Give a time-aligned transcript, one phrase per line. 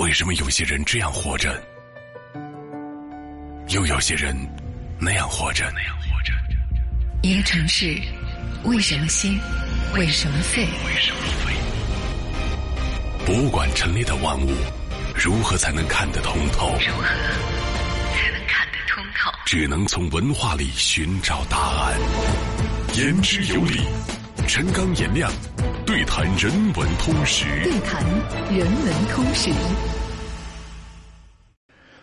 [0.00, 1.62] 为什么有些人这样活着，
[3.68, 4.34] 又有些人
[4.98, 5.70] 那样活着？
[5.74, 6.32] 那样活着。
[7.20, 8.00] 一个城市，
[8.64, 9.38] 为什么兴？
[9.94, 10.66] 为什么废？
[10.86, 11.54] 为什么废？
[13.26, 14.50] 博物馆陈列的万物，
[15.14, 16.68] 如何才能看得通透？
[16.80, 17.04] 如何
[18.14, 19.30] 才能看得通透？
[19.44, 21.94] 只能从文化里寻找答案。
[22.94, 23.82] 言之有理，
[24.52, 25.30] 陈刚、颜亮
[25.86, 27.44] 对谈人文通识。
[27.62, 28.04] 对谈
[28.52, 29.48] 人文通识。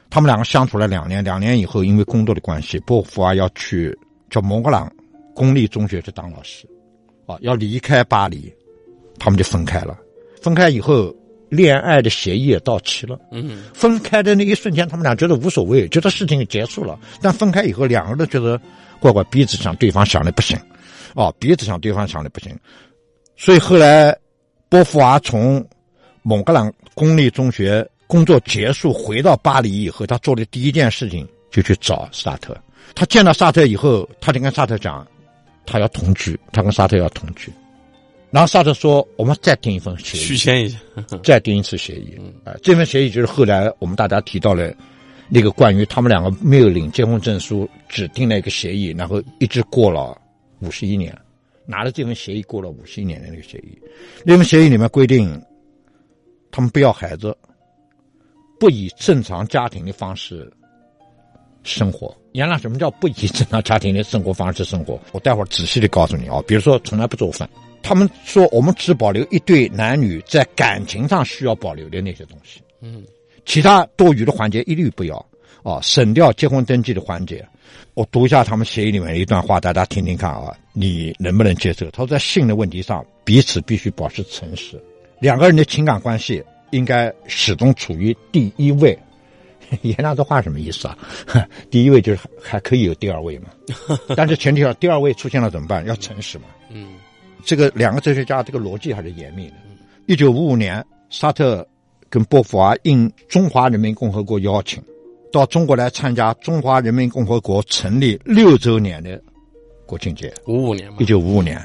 [0.10, 3.94] 他们两个相处了两年，两年以后，因为工作的关系，波伏娃要去
[4.30, 4.90] 叫蒙格朗
[5.36, 6.66] 公立中学去当老师，
[7.26, 8.50] 啊，要离开巴黎，
[9.20, 9.98] 他们就分开了。
[10.42, 11.14] 分开以后，
[11.50, 13.20] 恋爱的协议也到期了。
[13.30, 16.98] 嗯，分开的那一瞬间，他们俩觉得无所谓，觉得事情结束了。
[17.22, 18.58] 但分开以后，两个人都觉得
[19.02, 20.58] 怪怪，鼻子想对方想的不行，
[21.18, 22.56] 哦，鼻子想对方想的不行。
[23.36, 24.16] 所以后来，
[24.70, 25.66] 波伏娃从
[26.22, 32.56] 蒙格朗公立中学工作结束，回到巴黎以后，他做的第一件事情就去找萨特。
[32.94, 35.06] 他见到萨特以后，他就跟萨特讲，
[35.66, 37.52] 他要同居，他跟萨特要同居。
[38.30, 40.78] 然后萨特说：“我们再订一份协议，续签一下，
[41.24, 42.16] 再订一次协议。
[42.44, 44.72] 啊、这份协议就是后来我们大家提到了
[45.30, 50.16] 那个关于他们两个没有领结婚证书，只订了一个协议，然后一直过了
[50.60, 51.16] 五十一年，
[51.66, 53.78] 拿了这份协议过了五十一年的那个协议。
[54.24, 55.42] 那份协议里面规定，
[56.52, 57.36] 他们不要孩子，
[58.60, 60.52] 不以正常家庭的方式
[61.64, 62.16] 生活。
[62.34, 65.00] 原来什么叫不以正常家庭的生活方式生活？
[65.12, 66.42] 我待会儿仔细的告诉你啊。
[66.48, 67.50] 比如说，从来不做饭。”
[67.84, 73.06] 他们说，我们只保留一对男女在感情上需要保留的那些东西，嗯，
[73.46, 75.26] 其他多余的环节一律不要，
[75.68, 77.46] 啊，省掉结婚登记的环节。
[77.94, 81.90] 我读一下他们协议里面的一段话，大家听听看啊，你能不能接受？
[81.92, 84.82] 他说，在性的问题上，彼此必须保持诚实，
[85.20, 88.98] 两个人的情感关系应该始终处于第一位。
[89.82, 90.98] 言亮这话什么意思啊？
[91.70, 93.50] 第一位就是还可以有第二位嘛，
[94.16, 95.86] 但是前提要第二位出现了怎么办？
[95.86, 96.96] 要诚实嘛，嗯。
[97.44, 99.54] 这个两个哲学家这个逻辑还是严密的。
[100.06, 101.68] 一九五五年，沙特
[102.10, 104.82] 跟波伏娃应中华人民共和国邀请，
[105.38, 109.22] 到中国来参加中华人民共和国成立六周年的
[109.86, 110.34] 国庆节。
[110.48, 111.60] 五五年嘛，一九五五年，《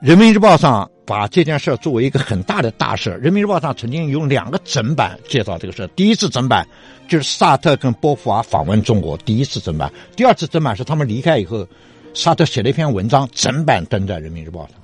[0.00, 3.10] 人民日报》上把这件事作为一个很大的大事。
[3.16, 5.86] 《人民日报》上曾经有两个整版介绍这个事。
[5.94, 6.66] 第一次整版
[7.08, 11.66] 就是沙特跟波伏娃访问中国，第一次整版；第二次整版是他们离开以后，
[12.14, 14.76] 沙特写了一篇文章，整版登在《人民日报》上。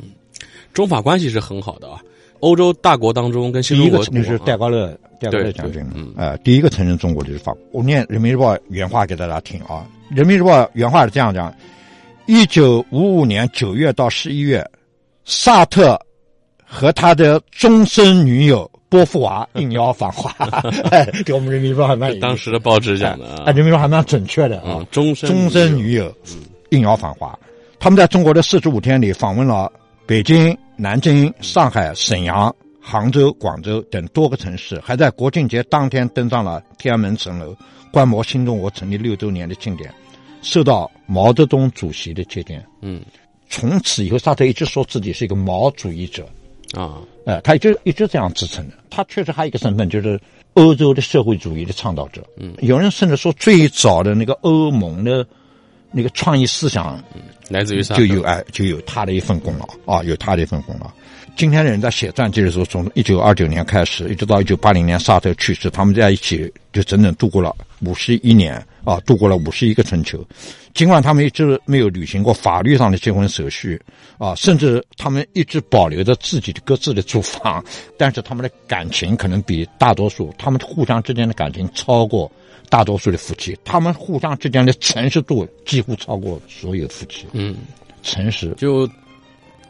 [0.75, 1.99] 中法关系是很好的啊，
[2.41, 4.89] 欧洲大国当中跟新中国那是戴高乐，
[5.21, 7.61] 戴高乐将军，嗯，呃，第一个承认中国就是法国。
[7.73, 9.87] 我念《人民日报》原话给大家听啊，
[10.17, 11.55] 《人民日报》原话是这样讲：
[12.27, 14.65] 一九五五年九月到十一月，
[15.25, 15.99] 萨特
[16.65, 20.33] 和他的终身女友波伏娃 应邀访华，
[21.25, 26.13] 给我们 《人民日报》还蛮当时的报纸讲的啊，《人民日报》还蛮准确的啊，终身终身女友
[26.71, 27.39] 应邀访华，
[27.79, 29.71] 他们在中国的四十五天里访问了
[30.07, 30.57] 北京。
[30.79, 37.57] 南京、上海、沈阳、杭州、广州等多个城市，还在国庆节当天登上了天安门城楼，
[37.91, 39.91] 观摩新中国成立六周年的庆典，
[40.43, 42.63] 受到毛泽东主席的接见。
[42.83, 43.01] 嗯，
[43.49, 46.29] 从此以后，沙特一直说自己是一个毛主义者。
[46.75, 48.75] 啊，呃，他一直一直这样自称的。
[48.91, 50.21] 他确实还有一个身份，就是
[50.53, 52.23] 欧洲的社会主义的倡导者。
[52.37, 55.27] 嗯，有人甚至说，最早的那个欧盟的
[55.91, 57.03] 那个创意思想。
[57.49, 60.91] 来自于就有哎，就有他的一份功劳啊，有他的一份功劳。
[61.37, 68.55] 今天的人在写传记的时候，从一九二九年开始，一直到一九八零年沙特去世，他们在一起就整整度过了五十一年
[68.85, 70.25] 啊，度过了五十一个春秋。
[70.75, 73.81] 尽管他们一直没有履行过法律上的结婚手续
[74.19, 77.65] 啊，甚至他们一直保留着自己的各自的住房，
[77.97, 82.31] 但是他们的感情可能比大多数，他们互相之间的感情超过。
[82.69, 87.25] 大多数的夫妻，他们互相之间的诚实度几乎超过所有夫妻。
[87.31, 87.55] 嗯，
[88.03, 88.53] 诚实。
[88.59, 88.91] 就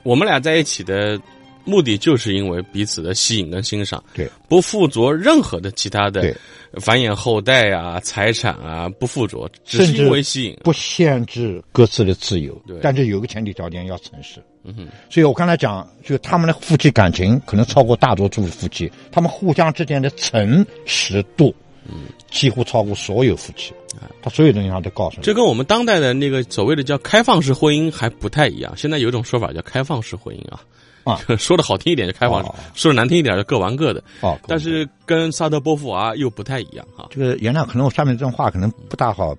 [0.03, 1.21] 我们俩在一起的
[1.67, 4.03] 目的，就是因为彼此的吸引跟欣赏。
[4.15, 6.35] 对，不附着任何的其他的
[6.81, 12.55] 繁衍后代啊、财产啊，不附着，只是因为吸引，不限制各自的自由。
[12.67, 14.41] 对，但是有个前提条件，要诚实。
[14.65, 14.87] 嗯哼。
[15.11, 21.55] 所以我刚才讲，就他们的夫妻感情可能超过大多数夫妻，他们互相之间的诚实度。
[21.89, 25.23] 嗯，几乎超过所有夫妻啊，他所有东西他都告诉你。
[25.23, 28.77] 这跟我们当代的那个所谓的叫开放式婚姻还不太一样。
[28.77, 30.61] 现在有一种说法叫开放式婚姻啊，
[31.07, 34.03] 啊， 说的好听一点就开放式，说的难听一点就各玩各的。
[34.21, 37.07] 哦，但是跟萨德波伏娃又不太一样哈。
[37.11, 39.35] 这个原谅，可能我下面这段话可能不大好，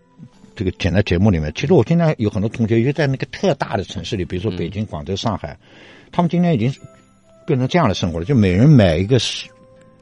[0.55, 1.51] 这个剪在节目里面。
[1.53, 5.57] 其实我今天有很多同学，就在那个特大的城市里，比如说北京、广州、上海，
[6.11, 6.73] 他们今天已经
[7.45, 9.47] 变成这样的生活了，就每人买一个十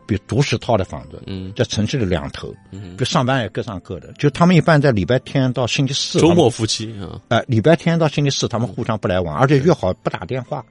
[0.07, 1.51] 比如独十套的房子，嗯。
[1.55, 2.95] 在城市的两头，嗯。
[2.95, 4.13] 就上班也各上各的。
[4.19, 10.63] 就他们一般在礼拜天到星期四，周末夫妻啊，哎、礼拜天到星期四他们互相不来往，而且约好不打电话，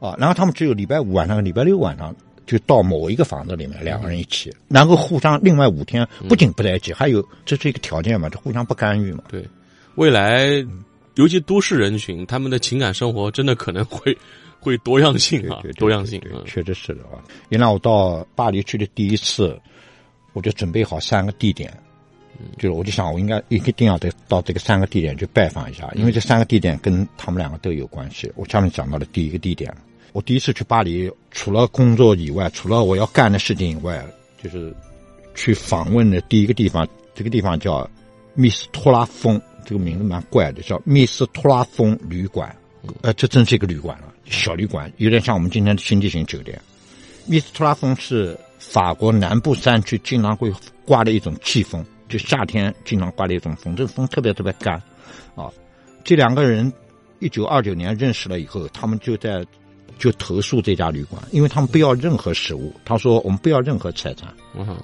[0.00, 2.14] 啊，然后他们只有礼拜五晚上、和礼拜六晚上
[2.46, 9.24] 就到某一个房子里面两个人一起，然后互相另外五天不仅不在一起，还有这是一个条件嘛，这互相不干预嘛。
[9.28, 9.44] 对，
[9.96, 10.64] 未来
[11.16, 14.16] 尤其都市人群，他们的情感生活真的可能会
[14.60, 17.18] 会多样性啊对对，对多样性确实是的啊。
[17.48, 19.58] 原来我到巴黎去的第一次，
[20.32, 21.72] 我就准备好三个地点，
[22.56, 28.30] 就是我就想我应该一定要得到这个三个地点去拜访一下，因为这三个地点跟他们两个都有关系。
[28.36, 29.74] 我下面讲到了第一个地点，
[30.12, 34.04] 我第一次去巴黎，除了工作以外，除了我要干的事情以外，
[34.42, 34.74] 就是
[35.34, 37.88] 去访问的第一个地方，这个地方叫
[38.34, 42.54] 密斯托拉峰，这个名字蛮怪的，叫密斯托拉峰旅馆。
[43.02, 46.58] 呃，这真是一个旅馆了，小旅馆，有点像我们今天的星级型酒店。
[47.26, 50.50] 密斯托拉峰是法国南部山区经常会
[50.86, 54.74] 刮的一种季风，就夏天经常刮的一种风，这个风特别特别干，
[55.34, 55.50] 啊，
[56.02, 56.72] 这两个人
[57.18, 59.44] 一九二九年认识了以后，他们就在
[59.98, 64.32] 就投诉这家旅馆，因为他们不要任何食物，他说我们不要任何财产，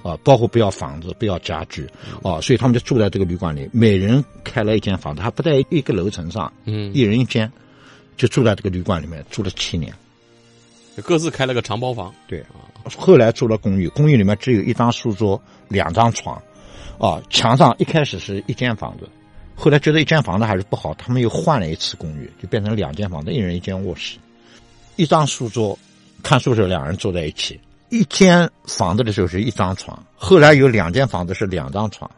[0.02, 1.88] 啊，包括不要房子，不要家具，
[2.22, 6.92] 啊，所以他们就住在这个旅馆里，每人开了一间房子，还不在一个楼层上，嗯。
[6.92, 7.50] 一，人一间，
[8.16, 9.92] 就住在这个旅馆里面住了七年。
[11.02, 12.44] 各自开了个长包房，对，
[12.96, 16.40] 后来住了公寓，公寓里面只有一张书桌、两张床，
[16.98, 19.08] 啊，墙上一开始是一间房子，
[19.54, 24.18] 后来觉得一间房子还是不好，他们又换了一次公寓，就变成两间房子，一人一间卧室，
[24.96, 25.78] 一张书桌，
[26.22, 27.60] 看书的时候两人坐在一起，
[27.90, 32.10] 一间房子的时候是一张床，后来有两间房子是两张床，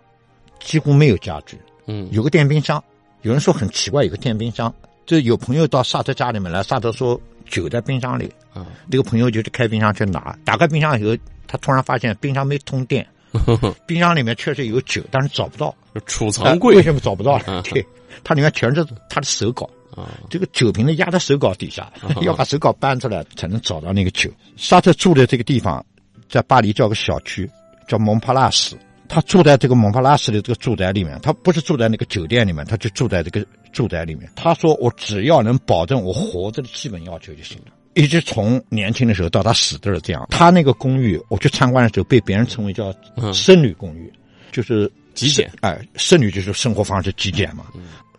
[0.61, 2.83] 几乎没有家具，嗯有个电冰箱，
[3.23, 4.73] 有人说很奇怪，有个电冰箱。
[5.07, 13.07] 就有朋友到萨特家里面来，萨特说酒在冰箱里，啊，这个朋友就去开冰箱去拿，打开冰箱以后，他突然发现冰箱没通电，
[13.87, 15.75] 冰箱里面确实有酒，但是找不到。
[16.05, 17.63] 储哎藏柜为什么找不到嗯呢？
[17.71, 17.85] 对，
[18.23, 21.91] 它里面全是他的手稿，啊，这个酒瓶子压在手稿底下，
[22.23, 24.31] 要把手稿搬出来才能找到那个酒。
[24.57, 25.85] 沙特住的这个地方，
[26.29, 27.51] 在巴黎叫个小区，
[27.89, 28.77] 叫蒙帕拉斯。
[29.09, 34.29] 他住在这个蒙帕拉斯的这个住宅里面，他不是住在那个酒店里面，他就住在这个住宅里面。
[34.35, 40.27] 他说：“我只要能保证我活着的基本要求就行了。”一直从年轻的时候到他死都是这样。
[40.31, 44.13] 他那个公寓，我去参观的时候，被别人称为叫嗯僧侣公寓，
[44.53, 47.65] 就是极简哎，剩女就是生活方式极简嘛。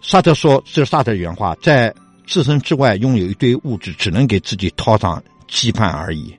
[0.02, 1.94] 萨特说，这是萨特原话，在
[2.26, 6.36] 自身之外拥有一堆物质，只能给自己套上羁绊而已。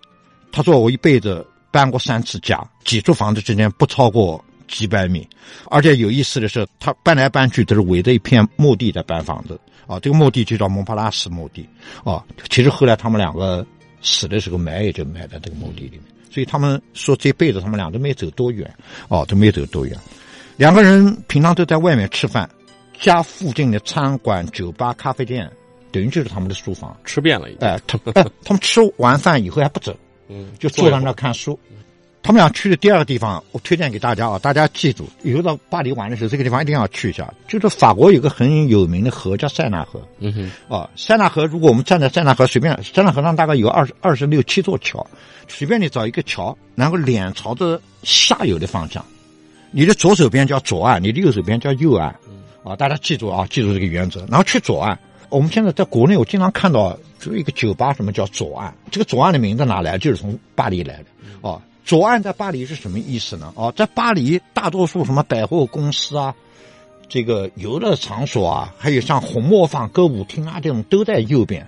[0.51, 5.27] 他说，我一辈子搬过三次家，几处房子之间不超过几百米，
[5.71, 9.99] 而且有意思的是，他搬来搬去都是围着一片墓地在搬房子啊。
[9.99, 11.69] 这个墓地就叫蒙帕拉斯墓地
[12.05, 12.23] 啊。
[12.51, 13.67] 其实后来他们两个
[14.03, 18.73] 死的时候埋也就埋在这个墓地里面，所以他们说这辈子他们俩都没走多远
[19.09, 19.99] 啊，都没走多远。
[20.57, 22.49] 两个人平常都在外面吃饭，
[23.01, 25.51] 家附近的餐馆、酒吧、咖啡店，
[25.91, 26.95] 等于就是他们的书房。
[27.05, 29.97] 吃遍了哎，他哎，他们吃完饭以后还不走，
[30.29, 31.59] 嗯，就坐在那看书。
[32.29, 37.33] 他们俩去的第二个地方，我推荐给大家啊，大家记住，以后到巴黎玩的时候，这个地方一定要去一下。
[37.49, 45.07] 就是法国有个很有名的河叫塞纳河嗯哼，啊，塞纳河，如果我们站在塞纳河随便，塞纳河上大概有二十二十六七座桥，
[45.49, 49.03] 随便你找一个桥，然后脸朝着下游的方向，
[49.71, 52.15] 你的左手边叫左岸，你的右手边叫右岸，
[52.63, 54.99] 啊，大家记住啊，记住这个原则，然后去左岸。
[55.31, 58.71] 我们现在在国内，我经常看到就一个酒吧，什么叫左岸？
[58.91, 59.97] 这个左岸的名字哪来？
[59.97, 61.07] 就是从巴黎来的
[61.41, 61.59] 哦。
[61.89, 63.51] 左岸在巴黎是什么意思呢？
[63.57, 66.35] 哦，在巴黎，大多数什么百货公司啊，
[67.09, 71.67] 这个游乐场所啊，还有像红磨坊歌舞厅啊这种都在右边。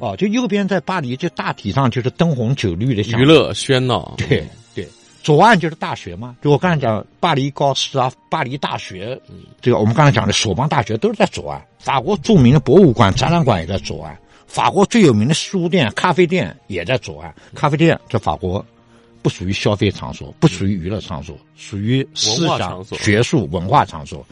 [0.00, 4.86] 哦，就右边在巴黎，就大体上就是灯红酒绿的娱乐喧闹，对对，
[5.22, 9.18] 左岸就是大学嘛，就我刚才讲巴黎高师啊，巴黎大学，
[9.62, 11.64] 这个我们刚才讲的索邦大学都是在左岸。
[11.78, 14.14] 法国著名的博物馆、展览馆也在左岸，
[14.46, 17.34] 法国最有名的书店、咖啡店也在左岸。
[17.54, 18.64] 咖啡店在法国
[19.24, 24.22] 不属于消费场所，不属于娱乐场所，属于思想学术、文化场所。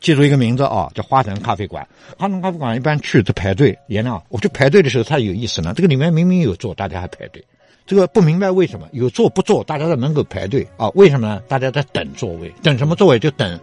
[0.00, 1.86] 记住一个名字啊，叫花城咖啡馆。
[2.18, 5.72] 花城咖啡馆一般去都排队，原谅我去排队的时候，它有意思呢。
[5.76, 7.44] 这个里面明明有座，大家还排队。
[7.86, 10.88] 这个不明白为什么有座不坐，大家在门口排队啊？
[10.96, 11.40] 为什么呢？
[11.46, 13.20] 大家在等座位，等什么座位？
[13.20, 13.60] 就等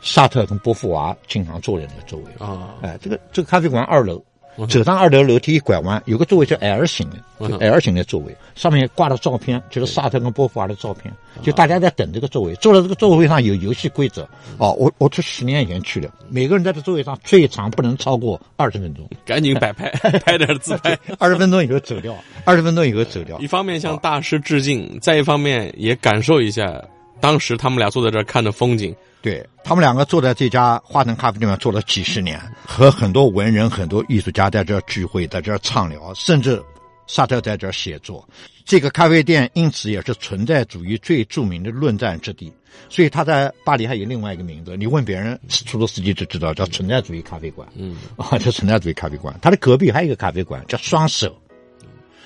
[0.00, 2.44] 沙特跟波伏娃经常坐的那个座位。
[2.44, 4.20] 啊，哎，这个这个咖啡馆二楼，
[4.66, 11.12] 走上二楼楼梯一拐弯，有个座位叫 L 型的，就 L 型的座位，上面挂了照片，就是萨特跟波伏娃的照片，
[11.42, 12.54] 就大家在等这个座位。
[12.56, 19.88] 坐在这个座位上有游戏规则，哦，我我是十年以前去的，每个人在这座位上最长不能超过二十分钟，赶紧摆拍，
[20.24, 23.38] 拍点自拍，二十分钟以后走掉，二十分钟以后走掉。
[23.38, 26.82] 一方面向大师致敬，再一方面也感受一下
[27.20, 28.94] 当时他们俩坐在这儿看的风景。
[29.20, 36.62] 对他们两个坐在这家花城咖啡店坐了几十年，和很多文人、很多艺术家在这儿聚会，在这儿畅聊，甚至
[37.06, 38.26] 沙特在这儿写作。
[38.64, 42.52] 这个咖啡店因此也是存在主义最著名的论战之地。
[42.88, 47.66] 所以他在巴黎还有另外一个名字，你问别人，出租司机就知道，叫存在主义咖啡馆。
[47.74, 49.36] 嗯， 啊，叫存在主义咖啡馆。
[49.42, 51.36] 他的隔壁还有一个咖啡馆，叫双手，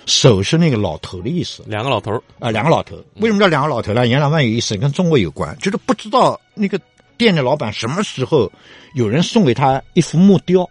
[0.06, 2.96] 手是那个老头的意思，两个老头啊，两个老头。
[3.16, 4.06] 为什么叫两个老头呢？
[4.08, 6.80] 杨老板有意思，跟中国有关，就是不知道那个。
[7.18, 8.50] 店的老板什么时候
[8.94, 10.68] 有人送给他一幅木雕？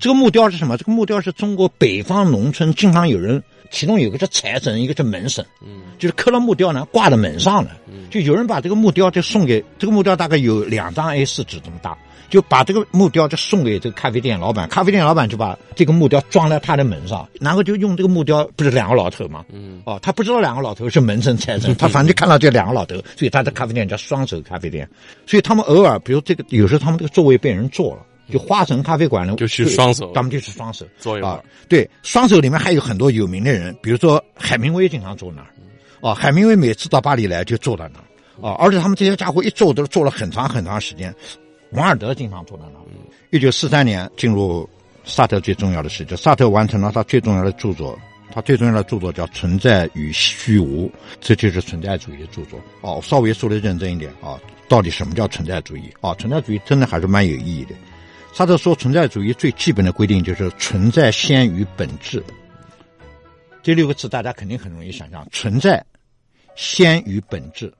[0.00, 0.76] 这个木雕是什么？
[0.76, 3.40] 这个木雕是中国北方农村经常有人，
[3.70, 7.70] 其中有个叫财神，一个叫门神，嗯，就是刻了木雕呢，挂在门上的，
[8.10, 11.96] 就有人把这个木雕就送给这个木雕，大概有两张 A 四纸这么大。
[12.30, 19.44] 就把这个木雕就送给这个咖啡店老板，咖啡店老板就把这个木雕装在他的门上，然后就用这个木雕，不是两个老头吗？
[19.52, 24.88] 嗯，哦，他不知道两个老头是门神财神，他反正就看到这两个老头，所以他的咖啡店叫双手咖啡店。
[25.26, 31.44] 所以他们偶尔，比如这个有时候他们这个座位被人坐了，就花城咖啡馆呢，就去双手，他们就是双手坐一会儿。
[31.68, 35.48] 对，双手里面还有很多有名的人，比如说海明威经常坐那儿，
[36.00, 38.04] 哦，海明威每次到巴黎来就坐在那儿，
[38.40, 41.14] 哦，而且他们这些家伙一坐都坐了很长很长时间。
[41.72, 42.84] 王尔德经常坐在那儿。
[43.30, 44.68] 一九四三年进入
[45.04, 47.98] 萨特最重要的时期，萨特完成了他最重要的著作，
[48.32, 50.86] 他最重要的著作叫《存在与虚无》，
[51.20, 52.60] 这就是存在主义的著作。
[52.80, 54.38] 哦，稍微说的认真一点啊，
[54.68, 55.92] 到底什么叫存在主义？
[56.00, 57.74] 啊，存在主义真的还是蛮有意义的。
[58.34, 62.20] 萨特说，存在主义最基本的规定就是存在先于本质。
[63.62, 65.82] 这六个字大家肯定很容易想象，存在
[66.56, 67.72] 先于本质。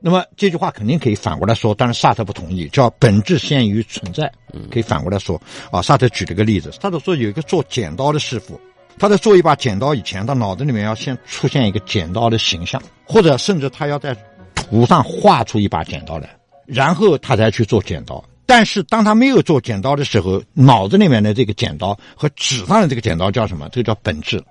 [0.00, 4.32] 那么这句话肯定可以反过来说，但是萨特不同意，叫本质先于存在。
[4.70, 5.38] 可以反过来说，
[5.70, 8.58] 啊，萨特举了个例子，萨特说有一个做剪刀的师傅，
[8.98, 14.16] 他在做一把剪刀以前，他脑子里面要先出现一个剪刀的形象，或者甚至他要在
[14.54, 16.34] 图上画出一把剪刀来，
[16.64, 18.24] 然后他才去做剪刀。
[18.44, 23.68] 但是当他没有做剪刀的时候，脑子里面的这个剪刀和纸上的这个剪刀叫什么？
[23.70, 24.42] 这个叫本质。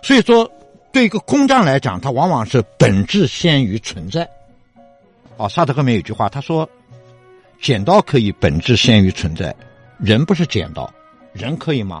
[0.00, 0.50] 所以说，
[0.92, 4.26] 对一个工匠来讲，他往往是本质先于存在。
[5.36, 6.68] 哦，萨特后面有句话，他说
[7.60, 9.54] ：“剪刀可以本质先于存在，
[9.98, 10.90] 人不是剪刀，
[11.32, 12.00] 人可以吗？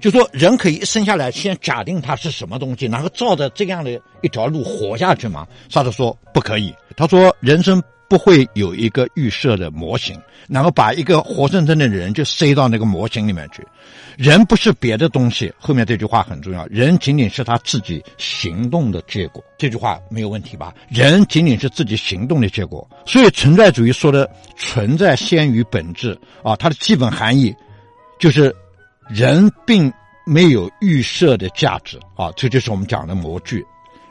[0.00, 7.82] 就说人可以一生下来先假定他是什么东西，然后照着这样的一条路活下去吗？”萨特说：“不可以。”他说：“人生。”
[8.12, 13.66] 不会有一个预设的模型，然后把一个活生生的人就塞到那个模型里面去。
[14.18, 16.66] 人不是别的东西，后面这句话很重要。
[16.66, 20.74] 人仅仅是他自己行动的结果，这句话没有问题吧？
[20.90, 22.86] 人仅仅是自己行动的结果。
[23.06, 27.56] 所以存在主义说的存在先于本质啊，它的基本含义
[28.18, 28.54] 就是
[29.08, 29.90] 人并
[30.26, 33.64] 没有预设的价值啊，这就是我们讲的模具。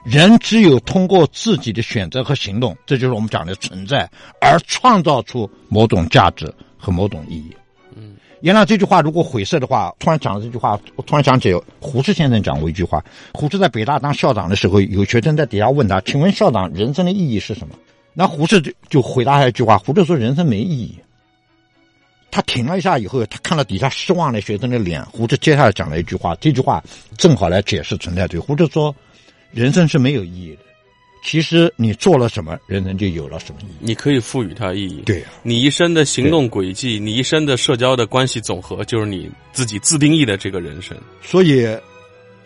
[0.04, 7.56] 人只有通过自己的选择和行动，这就是我们讲的存在，而创造出某种价值和某种意义。
[7.96, 13.04] 嗯，原来这句话如果晦涩的话，突然讲了这句话，我突然想起胡适先生讲过一句话。
[13.32, 17.76] 胡适在北大当校长的时候，有学生在底下问他：“请问校长，人生的意义是什么？”
[18.16, 20.98] 那胡适就就回答他一句话：“胡适说，人生没意义。”
[22.32, 26.84] 他停了一下以后，他看到底下失望的学生的脸，胡适接下来讲了一句话，这句话
[27.18, 28.40] 正好来解释存在主义。
[28.40, 28.96] 胡适说。
[29.54, 30.60] 人生是没有意义的，
[31.24, 33.76] 其实你做了什么，人生就有了什么意义。
[33.80, 35.02] 你可以赋予它意义。
[35.06, 40.98] 对，你一生的行动轨迹，你一生的社交的关系总和，就是你自己自定义的这个人生。
[41.22, 41.68] 所以，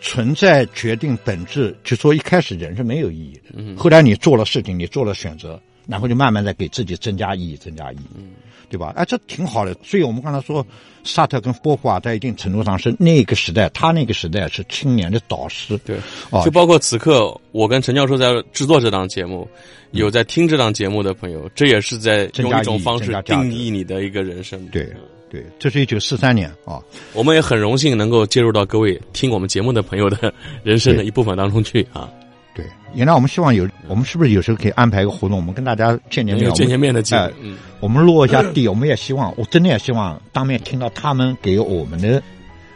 [0.00, 3.54] 存在决定本质，就说一开始人是没有意义的。
[3.54, 3.76] 嗯。
[3.76, 8.06] 后来你做了事情，你做了选择，然后就慢慢的给自己增加意义，增加意义。
[8.16, 8.30] 嗯。
[8.68, 8.92] 对吧？
[8.96, 9.72] 哎，这挺好的。
[9.84, 10.66] 所以我们刚才说，
[11.04, 15.78] 萨特跟波伏娃在一定程度上是那个时代，他那个时代是青年的导师。
[15.84, 15.96] 对，
[16.44, 19.48] 就包括此刻，我跟陈教授在制作这档节目，
[19.92, 24.66] 有在听这档节目的朋友，这也是在用一种方式定义你的一个人生。
[24.72, 24.92] 对，
[25.30, 32.10] 对，这是一九四三年啊，我们也很荣幸能够介入到各位听我们节目的朋友的人生的一部分当中去啊。
[32.56, 37.34] 对，原来我们希望有，我们是不是有时候可以安排一个活动，我们跟大家见见面，见见面的机会。
[37.80, 42.22] 我们落一下地，我们也希望，我真的也希望当面听到他们给我们的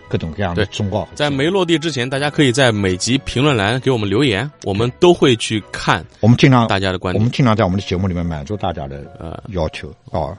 [0.06, 1.08] 各种各样的忠告。
[1.14, 6.04] 在没落地之前，大家可以在每集评论栏给我们留言，我们都会去看。
[6.20, 10.36] 我们尽量大家的观点，我们尽量在我们的节目里面满足大家的呃要求啊。